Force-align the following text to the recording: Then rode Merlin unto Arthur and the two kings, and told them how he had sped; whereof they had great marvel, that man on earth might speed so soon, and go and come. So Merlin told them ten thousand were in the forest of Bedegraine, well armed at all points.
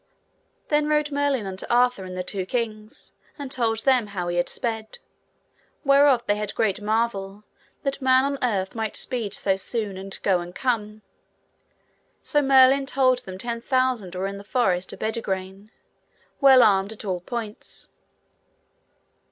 Then 0.69 0.87
rode 0.87 1.11
Merlin 1.11 1.45
unto 1.45 1.67
Arthur 1.69 2.05
and 2.05 2.17
the 2.17 2.23
two 2.23 2.43
kings, 2.47 3.13
and 3.37 3.51
told 3.51 3.83
them 3.85 4.07
how 4.07 4.29
he 4.29 4.37
had 4.37 4.49
sped; 4.49 4.97
whereof 5.85 6.25
they 6.25 6.37
had 6.37 6.55
great 6.55 6.81
marvel, 6.81 7.43
that 7.83 8.01
man 8.01 8.25
on 8.25 8.39
earth 8.41 8.73
might 8.73 8.95
speed 8.95 9.35
so 9.35 9.57
soon, 9.57 9.97
and 9.97 10.17
go 10.23 10.39
and 10.39 10.55
come. 10.55 11.03
So 12.23 12.41
Merlin 12.41 12.87
told 12.87 13.19
them 13.19 13.37
ten 13.37 13.61
thousand 13.61 14.15
were 14.15 14.25
in 14.25 14.39
the 14.39 14.43
forest 14.43 14.91
of 14.91 14.97
Bedegraine, 14.97 15.69
well 16.39 16.63
armed 16.63 16.91
at 16.93 17.05
all 17.05 17.19
points. 17.19 17.91